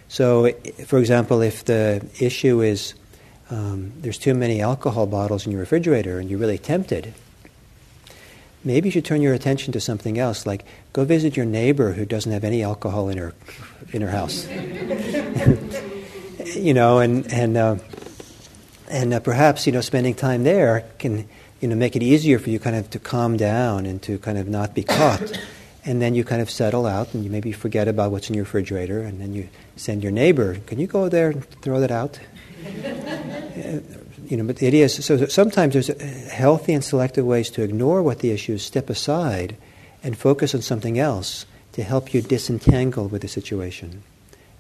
[0.09, 0.53] So,
[0.87, 2.95] for example, if the issue is
[3.51, 7.15] um, there's too many alcohol bottles in your refrigerator and you're really tempted,
[8.65, 12.05] maybe you should turn your attention to something else, like go visit your neighbor who
[12.05, 13.35] doesn't have any alcohol in her
[13.93, 14.47] in her house.
[16.57, 17.77] you know, and and uh,
[18.89, 21.29] and uh, perhaps you know spending time there can
[21.61, 24.39] you know make it easier for you kind of to calm down and to kind
[24.39, 25.39] of not be caught.
[25.87, 28.45] And then you kind of settle out, and you maybe forget about what's in your
[28.45, 32.19] refrigerator, and then you send your neighbor, "Can you go there and throw that out?"
[34.29, 38.03] You know, but the idea is so sometimes there's healthy and selective ways to ignore
[38.03, 39.57] what the issue is, step aside,
[40.03, 44.03] and focus on something else to help you disentangle with the situation.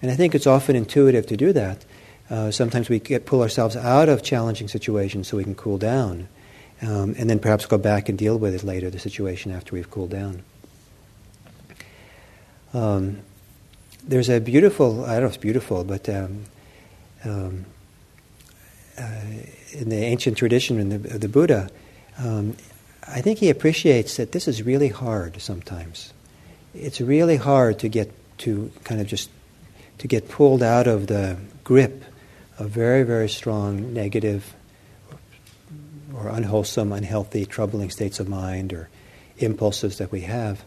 [0.02, 1.84] And I think it's often intuitive to do that.
[2.30, 6.28] Uh, sometimes we get, pull ourselves out of challenging situations so we can cool down,
[6.82, 9.90] um, and then perhaps go back and deal with it later, the situation after we've
[9.90, 10.42] cooled down.
[12.72, 13.20] Um,
[14.02, 16.44] there's a beautiful, I don't know if it's beautiful, but um,
[17.24, 17.66] um
[18.98, 19.20] uh,
[19.72, 21.70] in the ancient tradition in the, the Buddha,
[22.18, 22.56] um,
[23.06, 26.12] I think he appreciates that this is really hard sometimes.
[26.74, 29.30] It's really hard to get to kind of just
[29.98, 32.04] to get pulled out of the grip
[32.58, 34.54] of very, very strong negative
[36.14, 38.88] or unwholesome, unhealthy, troubling states of mind or
[39.38, 40.64] impulses that we have.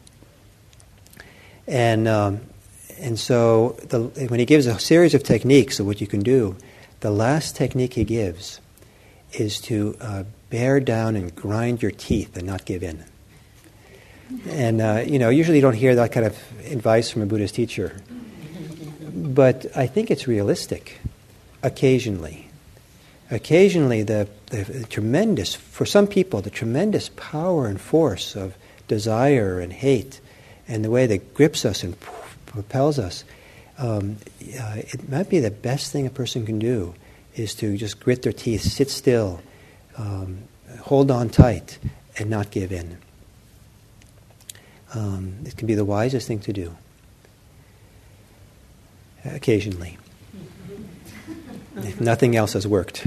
[1.68, 2.42] And, um,
[3.00, 6.56] and so the, when he gives a series of techniques of what you can do,
[7.00, 8.60] the last technique he gives
[9.34, 13.04] is to uh, bear down and grind your teeth and not give in.
[14.50, 17.56] And, uh, you know, usually you don't hear that kind of advice from a Buddhist
[17.56, 18.02] teacher.
[19.14, 21.00] But I think it's realistic
[21.64, 22.50] occasionally.
[23.30, 28.56] Occasionally, the, the, the tremendous, for some people, the tremendous power and force of
[28.88, 30.22] desire and hate
[30.68, 31.96] and the way that grips us and
[32.46, 33.24] propels us
[33.78, 34.18] um,
[34.60, 36.96] uh, it might be the best thing a person can do
[37.36, 39.42] is to just grit their teeth, sit still,
[39.98, 40.40] um,
[40.82, 41.78] hold on tight,
[42.18, 42.98] and not give in.
[44.94, 46.76] Um, it can be the wisest thing to do.
[49.26, 49.98] Occasionally.
[51.76, 53.06] if nothing else has worked,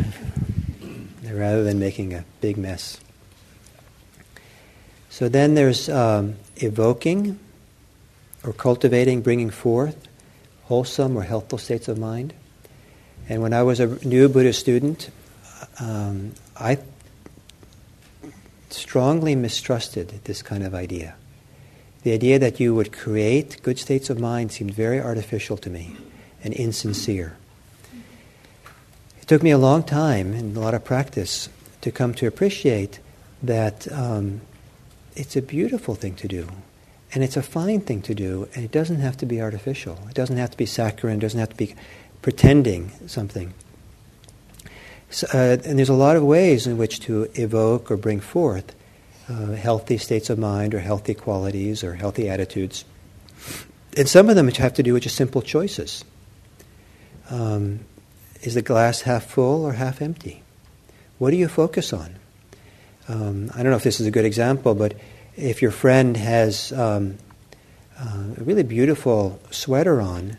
[1.24, 3.00] rather than making a big mess.
[5.09, 7.38] So then there's um, evoking
[8.44, 10.09] or cultivating, bringing forth
[10.70, 12.33] wholesome or healthful states of mind.
[13.28, 15.11] And when I was a new Buddhist student,
[15.80, 16.78] um, I
[18.68, 21.16] strongly mistrusted this kind of idea.
[22.04, 25.96] The idea that you would create good states of mind seemed very artificial to me
[26.44, 27.37] and insincere.
[29.20, 31.48] It took me a long time and a lot of practice
[31.80, 33.00] to come to appreciate
[33.42, 34.40] that um,
[35.16, 36.48] it's a beautiful thing to do
[37.12, 39.98] And it's a fine thing to do, and it doesn't have to be artificial.
[40.08, 41.74] It doesn't have to be saccharine, it doesn't have to be
[42.22, 43.52] pretending something.
[45.10, 48.74] So, uh, and there's a lot of ways in which to evoke or bring forth
[49.28, 52.84] uh, healthy states of mind or healthy qualities or healthy attitudes.
[53.96, 56.04] And some of them have to do with just simple choices.
[57.28, 57.80] Um,
[58.42, 60.42] is the glass half full or half empty?
[61.18, 62.16] What do you focus on?
[63.08, 64.94] Um, I don't know if this is a good example, but
[65.40, 67.16] if your friend has um,
[67.98, 70.37] uh, a really beautiful sweater on,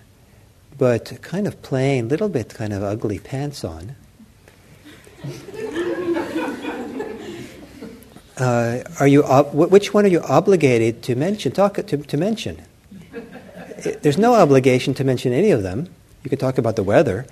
[0.78, 3.96] but kind of plain, little bit kind of ugly pants on,
[8.38, 11.52] uh, are you ob- which one are you obligated to mention?
[11.52, 12.62] Talk to, to mention.
[14.02, 15.90] There's no obligation to mention any of them.
[16.24, 17.26] You can talk about the weather,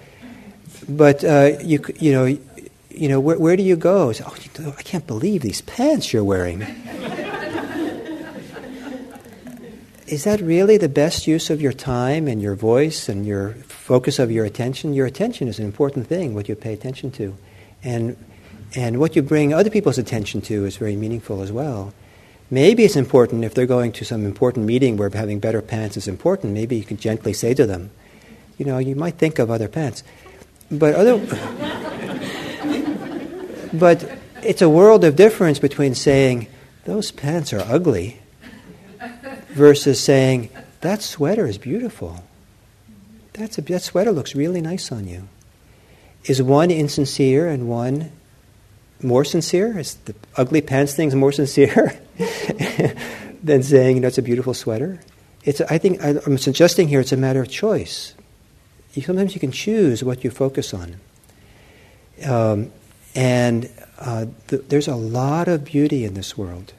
[0.87, 4.11] but uh, you you know you know where, where do you go?
[4.25, 6.65] Oh, I can't believe these pants you're wearing.
[10.09, 14.17] Is that really the best use of your time and your voice and your focus
[14.17, 14.95] of your attention?
[14.95, 16.33] Your attention is an important thing.
[16.33, 17.37] What you pay attention to,
[17.83, 18.17] and
[18.75, 21.93] and what you bring other people's attention to is very meaningful as well.
[22.49, 26.07] Maybe it's important if they're going to some important meeting where having better pants is
[26.07, 26.53] important.
[26.53, 27.91] Maybe you can gently say to them,
[28.57, 30.01] you know, you might think of other pants.
[30.71, 31.17] But other
[33.73, 36.47] But it's a world of difference between saying,
[36.85, 38.19] those pants are ugly,
[39.49, 40.49] versus saying,
[40.81, 42.23] that sweater is beautiful.
[43.33, 45.27] That's a, that sweater looks really nice on you.
[46.25, 48.11] Is one insincere and one
[49.01, 49.77] more sincere?
[49.77, 51.99] Is the ugly pants thing more sincere
[53.43, 54.99] than saying, you know, it's a beautiful sweater?
[55.43, 58.13] It's, I think I, am suggesting here it's a matter of choice.
[59.01, 60.97] Sometimes you can choose what you focus on.
[62.25, 62.71] Um,
[63.15, 66.73] and uh, th- there's a lot of beauty in this world,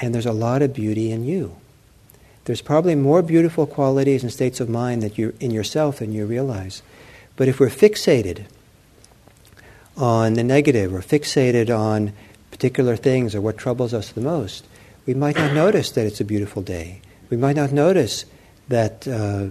[0.00, 1.56] and there's a lot of beauty in you.
[2.46, 6.26] There's probably more beautiful qualities and states of mind that you in yourself than you
[6.26, 6.80] realize.
[7.34, 8.46] But if we're fixated
[9.96, 12.12] on the negative or fixated on
[12.52, 14.64] particular things or what troubles us the most,
[15.06, 17.00] we might not notice that it's a beautiful day.
[17.30, 18.24] We might not notice
[18.68, 19.48] that uh,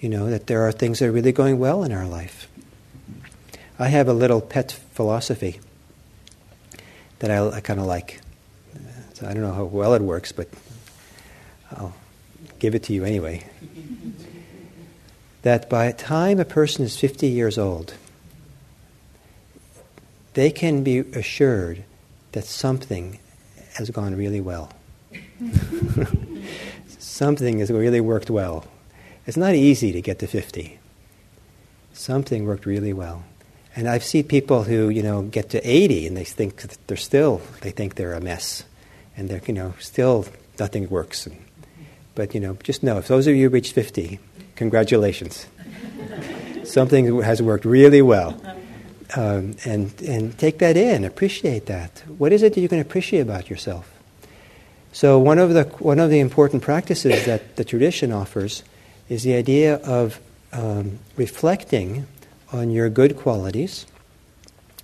[0.00, 2.48] you know that there are things that are really going well in our life.
[3.78, 5.60] I have a little pet philosophy
[7.18, 8.22] that I, I kind of like.
[9.12, 10.48] So I don't know how well it works, but
[11.70, 11.94] I'll
[12.58, 13.44] give it to you anyway.
[15.42, 17.94] that by the time a person is 50 years old,
[20.34, 21.84] they can be assured
[22.32, 23.18] that something
[23.74, 24.72] has gone really well.
[26.98, 28.64] something has really worked well.
[29.26, 30.78] It's not easy to get to 50.
[31.92, 33.24] Something worked really well.
[33.76, 37.40] And I've seen people who, you know, get to 80 and they think they're still,
[37.62, 38.64] they think they're a mess.
[39.16, 40.26] And they're, you know, still
[40.58, 41.28] nothing works.
[42.14, 44.18] But, you know, just know, if those of you reach 50,
[44.56, 45.46] congratulations.
[46.64, 48.40] Something has worked really well.
[49.16, 52.02] Um, and, and take that in, appreciate that.
[52.18, 53.90] What is it that you can appreciate about yourself?
[54.92, 58.62] So, one of the, one of the important practices that the tradition offers
[59.08, 60.20] is the idea of
[60.52, 62.06] um, reflecting
[62.52, 63.86] on your good qualities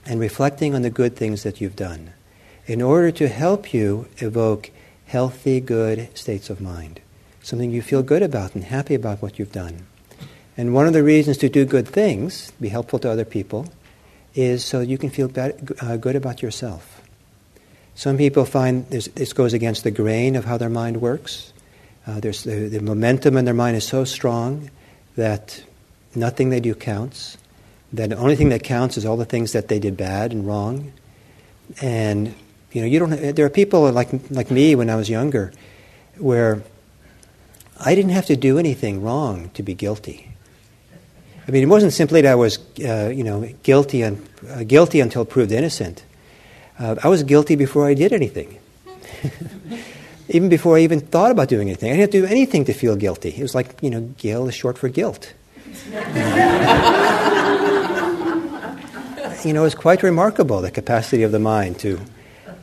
[0.05, 2.13] and reflecting on the good things that you've done
[2.67, 4.71] in order to help you evoke
[5.07, 7.01] healthy, good states of mind.
[7.51, 9.85] Something you feel good about and happy about what you've done.
[10.57, 13.67] And one of the reasons to do good things, be helpful to other people,
[14.37, 17.03] is so you can feel uh, good about yourself.
[17.97, 21.53] Some people find this, this, goes against the grain of how their mind works.
[22.07, 24.71] Uh, there's the, the momentum in their mind is so strong
[25.17, 25.61] that
[26.15, 27.37] nothing they do counts.
[27.93, 30.47] That the only thing that counts is all the things that they did bad and
[30.47, 30.93] wrong.
[31.83, 32.33] And
[32.71, 33.35] you know, you don't.
[33.35, 35.51] There are people like like me when I was younger,
[36.17, 36.63] where
[37.81, 40.29] I didn't have to do anything wrong to be guilty.
[41.49, 45.01] I mean, it wasn't simply that I was, uh, you know, guilty, and, uh, guilty
[45.01, 46.05] until proved innocent.
[46.79, 48.59] Uh, I was guilty before I did anything.
[50.29, 51.91] even before I even thought about doing anything.
[51.91, 53.31] I didn't have to do anything to feel guilty.
[53.31, 55.33] It was like, you know, Gil is short for guilt.
[59.45, 62.01] you know, it's quite remarkable the capacity of the mind to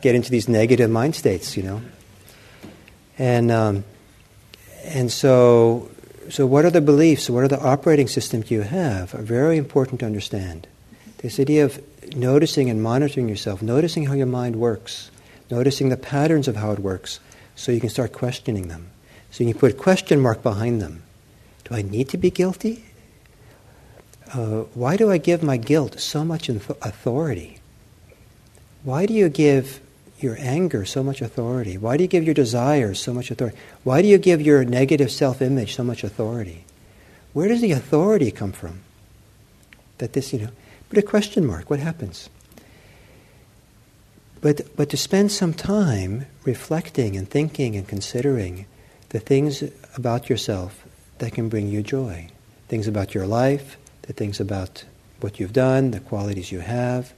[0.01, 1.81] get into these negative mind states, you know.
[3.17, 3.83] And, um,
[4.87, 5.89] and so
[6.29, 7.29] so, what are the beliefs?
[7.29, 9.15] What are the operating systems you have?
[9.15, 10.67] Are very important to understand.
[11.19, 11.81] This idea of
[12.15, 15.09] noticing and monitoring yourself, noticing how your mind works,
[15.49, 17.21] noticing the patterns of how it works,
[17.55, 18.89] so you can start questioning them.
[19.31, 21.03] So you can put a question mark behind them.
[21.63, 22.83] Do I need to be guilty?
[24.33, 27.59] Uh, why do I give my guilt so much authority?
[28.83, 29.79] Why do you give
[30.19, 31.77] your anger so much authority?
[31.77, 33.57] Why do you give your desires so much authority?
[33.83, 36.65] Why do you give your negative self image so much authority?
[37.33, 38.81] Where does the authority come from?
[39.99, 40.49] That this, you know,
[40.89, 41.69] put a question mark.
[41.69, 42.29] What happens?
[44.41, 48.65] But, but to spend some time reflecting and thinking and considering
[49.09, 49.63] the things
[49.95, 50.85] about yourself
[51.17, 52.29] that can bring you joy,
[52.67, 54.85] things about your life, the things about
[55.21, 57.13] what you've done, the qualities you have.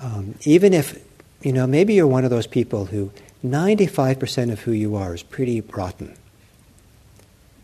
[0.00, 1.02] Um, even if,
[1.42, 3.10] you know, maybe you're one of those people who
[3.44, 6.16] 95% of who you are is pretty rotten.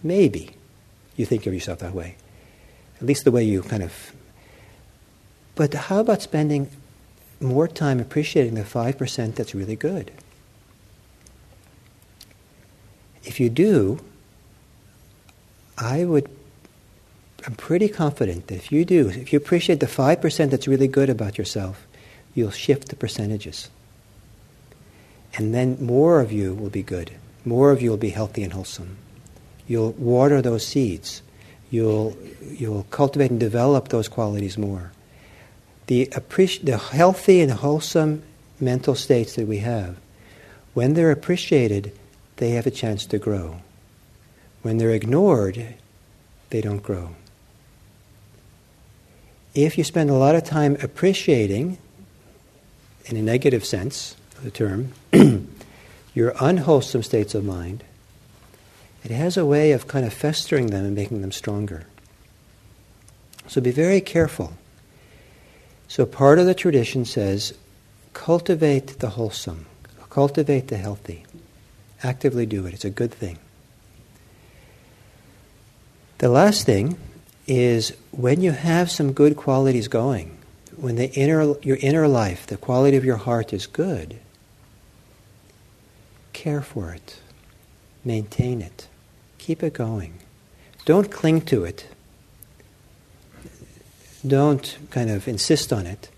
[0.03, 0.51] Maybe
[1.17, 2.17] you think of yourself that way.
[3.01, 4.13] At least the way you kind of.
[5.55, 6.69] But how about spending
[7.41, 10.11] more time appreciating the 5% that's really good?
[13.25, 14.01] If you do,
[15.77, 16.29] I would
[17.47, 21.09] I'm pretty confident that if you do, if you appreciate the 5% that's really good
[21.09, 21.87] about yourself,
[22.39, 23.69] you'll shift the percentages.
[25.35, 27.13] And then more of you will be good.
[27.45, 28.97] More of you will be healthy and wholesome.
[29.67, 31.23] You'll water those seeds.
[31.71, 34.93] You'll, you'll cultivate and develop those qualities more.
[35.87, 38.23] The, appreci- the healthy and wholesome
[38.61, 39.97] mental states that we have,
[40.75, 41.93] when they're appreciated,
[42.37, 43.61] they have a chance to grow.
[44.63, 45.75] When they're ignored,
[46.51, 47.15] they don't grow
[49.55, 51.79] if you spend a lot of time appreciating,
[53.09, 54.93] in a negative sense of the term,
[56.15, 57.83] your unwholesome states of mind,
[59.03, 61.87] it has a way of kind of festering them and making them stronger.
[63.47, 64.53] So be very careful.
[65.89, 67.55] So part of the tradition says
[68.13, 69.67] cultivate the wholesome,
[70.11, 71.25] cultivate the healthy.
[72.03, 73.39] Actively do it, it's a good thing.
[76.19, 76.99] The last thing
[77.47, 80.38] is when you have some good qualities going,
[80.81, 84.19] when the inner, your inner life, the quality of your heart is good,
[86.33, 87.21] care for it,
[88.05, 88.89] maintain it,
[89.39, 90.15] keep it going.
[90.85, 91.87] Don't cling to it.
[94.27, 96.09] Don't kind of insist on it.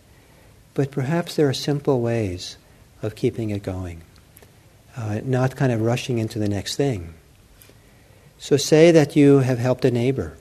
[0.75, 2.57] But perhaps there are simple ways
[3.03, 4.03] of keeping it going,
[4.97, 7.15] uh, not kind of rushing into the next thing.
[8.39, 10.37] So, say that you have helped a neighbor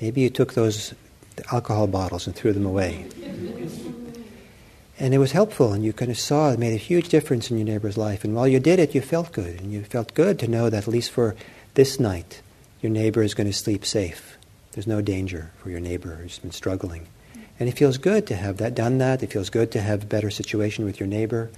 [0.00, 0.94] Maybe you took those
[1.52, 3.06] alcohol bottles and threw them away.
[4.98, 7.58] and it was helpful, and you kind of saw it made a huge difference in
[7.58, 8.24] your neighbor's life.
[8.24, 9.60] And while you did it, you felt good.
[9.60, 11.36] And you felt good to know that at least for
[11.74, 12.40] this night,
[12.80, 14.38] your neighbor is going to sleep safe.
[14.72, 17.06] There's no danger for your neighbor who's been struggling.
[17.58, 19.22] And it feels good to have that done that.
[19.22, 21.50] It feels good to have a better situation with your neighbor.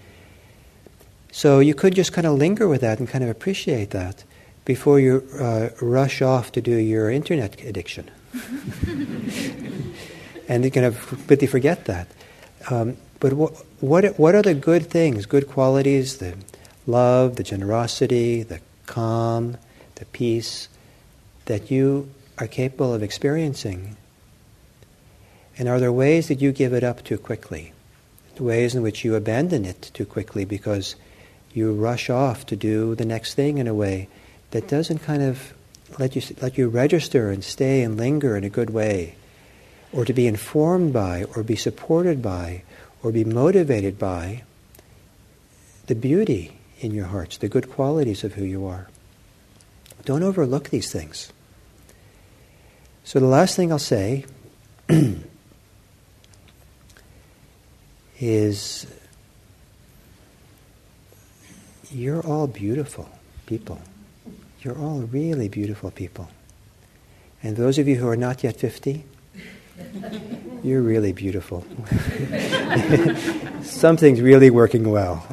[1.32, 4.24] So you could just kind of linger with that and kind of appreciate that
[4.64, 8.10] before you uh, rush off to do your internet addiction.
[10.48, 12.08] and you of completely forget that.
[12.70, 16.36] Um, but what, what, what are the good things, good qualities, the
[16.86, 19.56] love, the generosity, the calm,
[19.96, 20.68] the peace
[21.46, 23.96] that you are capable of experiencing?
[25.58, 27.72] And are there ways that you give it up too quickly?
[28.38, 30.94] Ways in which you abandon it too quickly because
[31.52, 34.08] you rush off to do the next thing in a way
[34.52, 35.52] that doesn't kind of
[35.98, 39.14] let you, let you register and stay and linger in a good way,
[39.92, 42.62] or to be informed by, or be supported by,
[43.02, 44.42] or be motivated by
[45.86, 48.88] the beauty in your hearts, the good qualities of who you are.
[50.04, 51.32] Don't overlook these things.
[53.04, 54.26] So, the last thing I'll say
[58.20, 58.86] is
[61.90, 63.08] you're all beautiful
[63.46, 63.80] people.
[64.68, 66.28] You're all really beautiful people.
[67.42, 69.02] And those of you who are not yet 50,
[70.62, 71.64] you're really beautiful.
[73.62, 75.26] Something's really working well.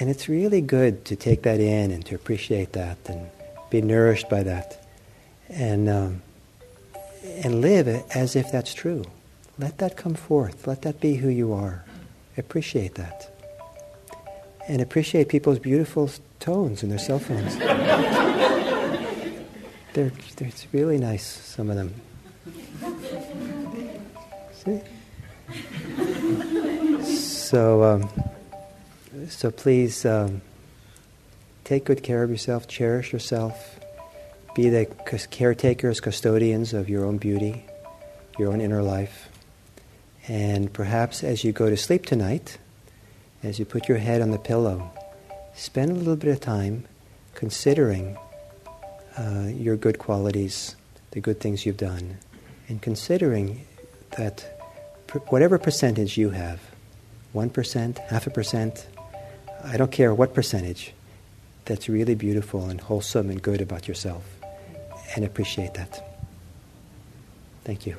[0.00, 3.30] And it's really good to take that in and to appreciate that and
[3.70, 4.84] be nourished by that.
[5.48, 6.22] And, um,
[7.44, 7.86] and live
[8.16, 9.04] as if that's true.
[9.60, 10.66] Let that come forth.
[10.66, 11.84] Let that be who you are.
[12.36, 13.33] Appreciate that.
[14.66, 16.10] And appreciate people's beautiful
[16.40, 17.56] tones in their cell phones.
[19.92, 21.94] they're, they're it's really nice, some of them.
[24.52, 24.80] See?
[27.04, 28.08] So, um,
[29.28, 30.40] so please um,
[31.64, 33.78] take good care of yourself, cherish yourself,
[34.54, 34.86] be the
[35.30, 37.64] caretakers, custodians of your own beauty,
[38.38, 39.28] your own inner life.
[40.26, 42.58] And perhaps as you go to sleep tonight,
[43.44, 44.90] as you put your head on the pillow,
[45.54, 46.86] spend a little bit of time
[47.34, 48.16] considering
[49.18, 50.74] uh, your good qualities,
[51.10, 52.16] the good things you've done,
[52.68, 53.64] and considering
[54.16, 54.50] that
[55.28, 56.60] whatever percentage you have
[57.34, 58.86] 1%, half a percent,
[59.62, 60.92] I don't care what percentage,
[61.64, 64.24] that's really beautiful and wholesome and good about yourself.
[65.14, 66.02] And appreciate that.
[67.64, 67.96] Thank you.